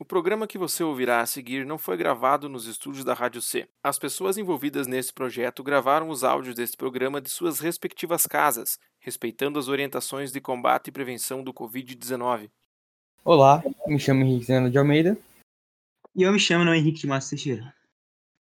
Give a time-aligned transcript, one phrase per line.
[0.00, 3.68] o programa que você ouvirá a seguir não foi gravado nos estúdios da Rádio C.
[3.84, 9.58] As pessoas envolvidas nesse projeto gravaram os áudios deste programa de suas respectivas casas, respeitando
[9.58, 12.48] as orientações de combate e prevenção do Covid-19.
[13.22, 15.18] Olá, me chamo Henrique Zeno de Almeida.
[16.16, 17.74] E eu me chamo Não Henrique de Massa Teixeira.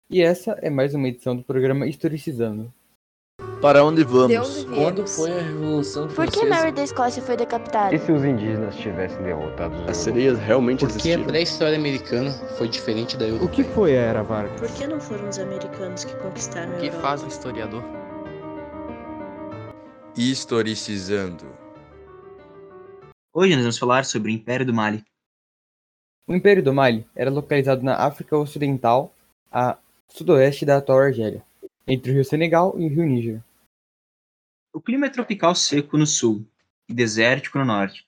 [0.09, 2.73] E essa é mais uma edição do programa Historicizando.
[3.62, 4.29] Para onde vamos?
[4.29, 4.75] De onde?
[4.75, 6.48] Quando foi a Revolução Por que Francesa?
[6.48, 7.95] Mary da Escócia foi decapitada?
[7.95, 11.25] E se os indígenas tivessem derrotado os As sereias realmente Por que a existiram?
[11.25, 13.51] pré-história americana foi diferente da O europeia?
[13.51, 14.61] que foi a Era Vargas?
[14.61, 17.02] Por que não foram os americanos que conquistaram a O que Europa?
[17.02, 17.85] faz um historiador?
[20.16, 21.45] Historicizando.
[23.33, 25.05] Hoje nós vamos falar sobre o Império do Mali.
[26.27, 29.15] O Império do Mali era localizado na África Ocidental,
[29.51, 31.43] a sudoeste da atual Argélia,
[31.87, 33.40] entre o rio Senegal e o rio Níger.
[34.74, 36.46] O clima é tropical seco no sul
[36.88, 38.06] e desértico no norte.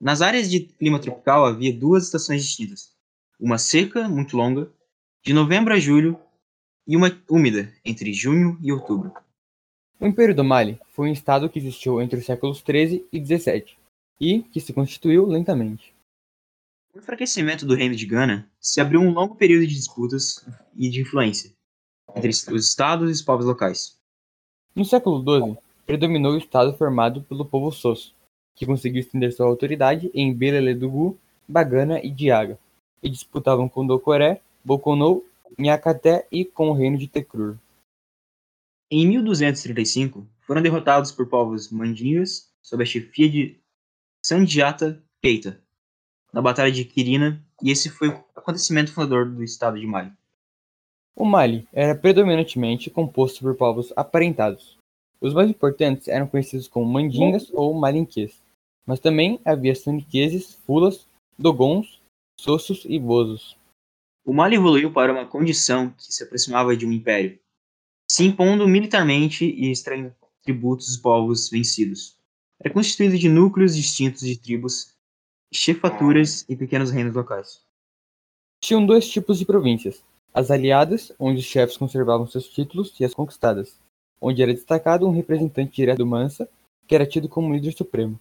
[0.00, 2.92] Nas áreas de clima tropical havia duas estações distintas.
[3.38, 4.68] Uma seca, muito longa,
[5.22, 6.18] de novembro a julho,
[6.88, 9.12] e uma úmida, entre junho e outubro.
[10.00, 13.78] O Império do Mali foi um estado que existiu entre os séculos 13 e 17
[14.20, 15.94] e que se constituiu lentamente.
[16.92, 20.90] Com o enfraquecimento do reino de Gana, se abriu um longo período de disputas e
[20.90, 21.52] de influência
[22.14, 23.98] entre os estados e os povos locais.
[24.74, 28.14] No século XII, predominou o estado formado pelo povo Sos,
[28.54, 32.58] que conseguiu estender sua autoridade em Beleledugu, Bagana e Diaga,
[33.02, 35.24] e disputavam com Docoré, Bokonou,
[35.56, 37.56] Nhacaté e com o reino de Tekrur.
[38.90, 43.56] Em 1235, foram derrotados por povos mandingas sob a chefia de
[44.24, 45.60] Sandiata Keita,
[46.32, 50.12] na Batalha de Quirina, e esse foi o acontecimento fundador do estado de Mali.
[51.14, 54.76] O Mali era predominantemente composto por povos aparentados.
[55.20, 58.42] Os mais importantes eram conhecidos como mandingas ou malinquês,
[58.84, 61.06] mas também havia soniqueses, fulas,
[61.38, 62.00] dogons,
[62.38, 63.56] sossos e bozos.
[64.24, 67.38] O Mali evoluiu para uma condição que se aproximava de um império,
[68.10, 72.16] se impondo militarmente e extraindo tributos dos povos vencidos.
[72.60, 74.94] Era constituído de núcleos distintos de tribos,
[75.52, 77.64] chefaturas e pequenos reinos locais.
[78.60, 83.14] Tinham dois tipos de províncias: as aliadas, onde os chefes conservavam seus títulos, e as
[83.14, 83.78] conquistadas,
[84.20, 86.48] onde era destacado um representante direto do Mansa,
[86.86, 88.18] que era tido como líder supremo.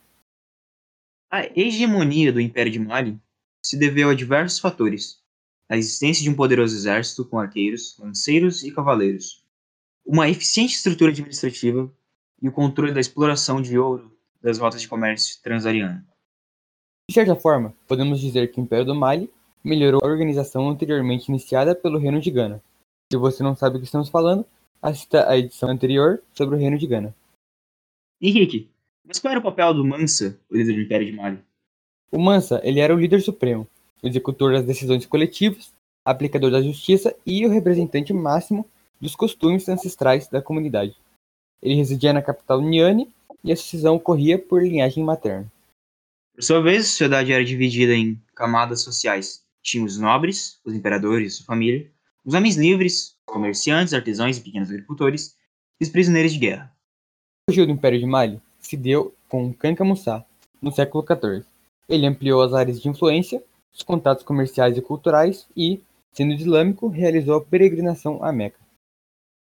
[1.32, 3.20] A hegemonia do Império de Mali
[3.64, 5.20] se deveu a diversos fatores:
[5.70, 9.44] a existência de um poderoso exército com arqueiros, lanceiros e cavaleiros,
[10.06, 11.92] uma eficiente estrutura administrativa
[12.42, 16.06] e o controle da exploração de ouro das rotas de comércio transariano.
[17.10, 19.30] De certa forma, podemos dizer que o Império do Mali
[19.64, 22.64] melhorou a organização anteriormente iniciada pelo Reino de Gana.
[23.12, 24.46] Se você não sabe o que estamos falando,
[24.86, 27.16] assista a edição anterior sobre o Reino de Gana.
[28.22, 28.70] Henrique,
[29.04, 31.40] mas qual era o papel do Mansa, o líder do Império de Mali?
[32.12, 33.68] O Mansa, ele era o líder supremo,
[34.04, 35.74] o executor das decisões coletivas,
[36.04, 38.66] aplicador da justiça e o representante máximo
[39.02, 40.96] dos costumes ancestrais da comunidade.
[41.64, 43.10] Ele residia na capital Niane
[43.44, 45.52] e a sucessão ocorria por linhagem materna.
[46.36, 49.44] Por sua vez, a sociedade era dividida em camadas sociais.
[49.64, 51.90] Tinha os nobres, os imperadores sua família,
[52.24, 55.36] os homens livres, comerciantes, artesãos e pequenos agricultores,
[55.80, 56.74] e os prisioneiros de guerra.
[57.48, 60.26] O surgir do Império de Mali se deu com Kanka Musa,
[60.62, 61.46] no século XIV.
[61.90, 65.82] Ele ampliou as áreas de influência, os contatos comerciais e culturais e,
[66.14, 68.58] sendo islâmico, realizou a peregrinação a Meca.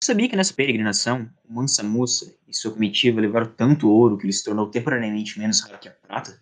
[0.01, 4.33] Você sabia que nessa peregrinação, Mansa Musa e sua comitiva levaram tanto ouro que ele
[4.33, 6.41] se tornou temporariamente menos raro que a prata?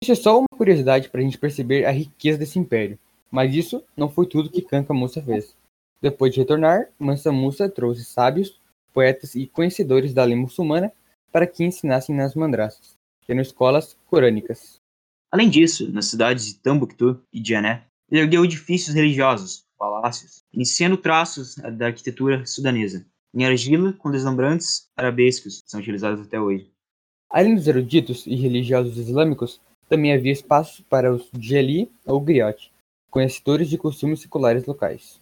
[0.00, 2.98] Isso é só uma curiosidade para a gente perceber a riqueza desse império,
[3.30, 5.56] mas isso não foi tudo que Kanka Musa fez.
[6.00, 8.60] Depois de retornar, Mansa Musa trouxe sábios,
[8.92, 10.92] poetas e conhecedores da lei muçulmana
[11.32, 12.96] para que ensinassem nas mandraças,
[13.28, 14.80] eram escolas corânicas.
[15.30, 21.56] Além disso, nas cidades de Tambuktu e Diané, ele ergueu edifícios religiosos, palácios, iniciando traços
[21.56, 23.04] da arquitetura sudanesa,
[23.34, 26.70] em argila com deslumbrantes arabescos que são utilizados até hoje.
[27.28, 32.72] Além dos eruditos e religiosos islâmicos, também havia espaço para os djeli ou griot,
[33.10, 35.20] conhecedores de costumes seculares locais.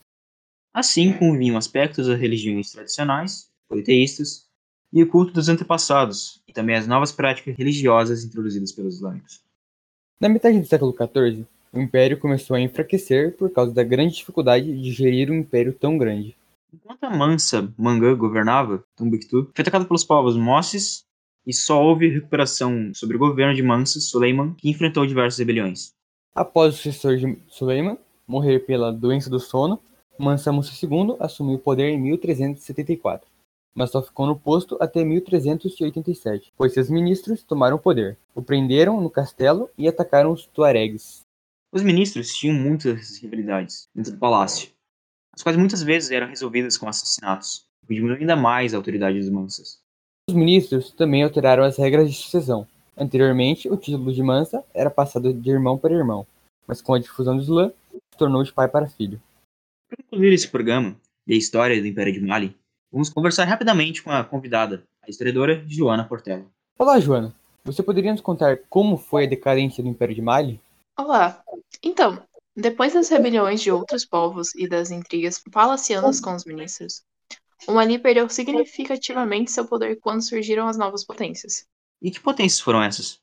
[0.75, 4.49] Assim convinham aspectos das religiões tradicionais, politeístas,
[4.93, 9.41] e o culto dos antepassados, e também as novas práticas religiosas introduzidas pelos islâmicos.
[10.21, 14.67] Na metade do século XIV, o império começou a enfraquecer por causa da grande dificuldade
[14.67, 16.37] de gerir um império tão grande.
[16.73, 21.05] Enquanto a Mansa Mangã governava Tumbuktu, foi atacado pelos povos Mosses,
[21.47, 25.93] e só houve recuperação sobre o governo de Mansa Suleiman, que enfrentou diversas rebeliões.
[26.35, 27.97] Após o sucessor de Suleiman
[28.27, 29.79] morrer pela doença do sono,
[30.19, 33.28] Mansa Musa II assumiu o poder em 1374,
[33.75, 39.00] mas só ficou no posto até 1387, pois seus ministros tomaram o poder, o prenderam
[39.00, 41.22] no castelo e atacaram os tuaregues.
[41.72, 44.70] Os ministros tinham muitas rivalidades dentro do palácio,
[45.34, 49.19] as quais muitas vezes eram resolvidas com assassinatos, o que diminuiu ainda mais a autoridade
[49.19, 49.81] dos Mansas.
[50.31, 52.67] Os ministros também alteraram as regras de sucessão.
[52.96, 56.25] Anteriormente, o título de Mansa era passado de irmão para irmão,
[56.69, 59.20] mas com a difusão do Islã, se tornou de pai para filho.
[59.94, 62.56] Para concluir esse programa da história do Império de Mali,
[62.91, 66.44] vamos conversar rapidamente com a convidada, a historiadora Joana Portela.
[66.76, 67.32] Olá, Joana.
[67.64, 70.61] Você poderia nos contar como foi a decadência do Império de Mali?
[70.99, 71.41] Olá.
[71.81, 72.20] Então,
[72.56, 77.05] depois das rebeliões de outros povos e das intrigas palacianas com os ministros,
[77.69, 81.64] o Mali perdeu significativamente seu poder quando surgiram as novas potências.
[82.02, 83.20] E que potências foram essas?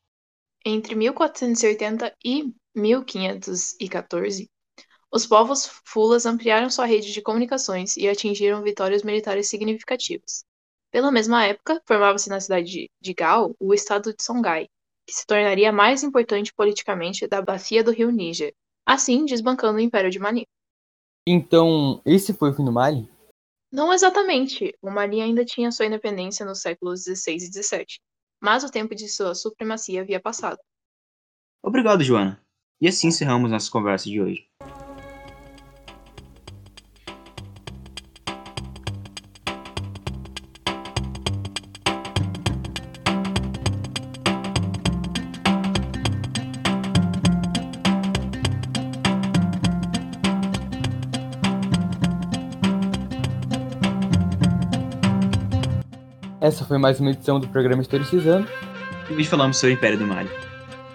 [0.65, 4.50] Entre 1480 e 1514,
[5.13, 10.45] os povos fulas ampliaram sua rede de comunicações e atingiram vitórias militares significativas.
[10.89, 14.67] Pela mesma época, formava-se na cidade de Gao o estado de Songhai,
[15.05, 18.53] que se tornaria mais importante politicamente da bacia do rio Níger,
[18.85, 20.47] assim desbancando o Império de Mali.
[21.27, 23.09] Então, esse foi o fim do Mali?
[23.71, 24.73] Não exatamente.
[24.81, 27.85] O Mali ainda tinha sua independência nos séculos XVI e XVII,
[28.41, 30.59] mas o tempo de sua supremacia havia passado.
[31.63, 32.41] Obrigado, Joana.
[32.81, 34.50] E assim encerramos nossa conversa de hoje.
[56.41, 58.47] Essa foi mais uma edição do programa Historicizando.
[59.07, 60.27] E hoje falamos sobre o Império do Mali.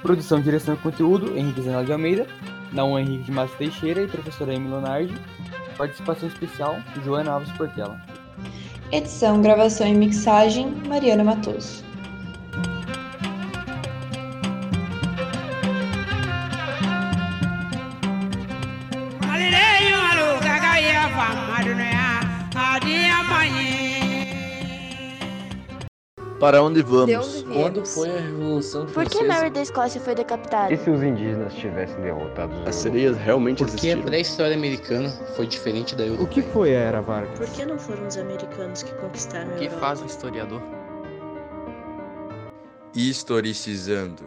[0.02, 2.26] Produção, direção e conteúdo, Henrique Zanel de Almeida.
[2.72, 5.14] Naum Henrique de Massa Teixeira e professora Emily Lonardi.
[5.78, 7.96] Participação especial, Joana Alves Portela.
[8.90, 11.85] Edição, gravação e mixagem, Mariana Matoso.
[26.38, 27.06] Para onde vamos?
[27.06, 30.72] De onde Quando foi a Revolução Por que Mary da Escócia foi decapitada?
[30.72, 34.02] E se os indígenas tivessem derrotado os As sereias realmente Porque existiram?
[34.02, 36.26] a pré-história americana foi diferente da europeia.
[36.26, 37.38] O que foi a Era Vargas?
[37.38, 39.80] Por que não foram os americanos que conquistaram a O que Europa?
[39.80, 40.62] faz um historiador?
[42.94, 44.24] Historicizando.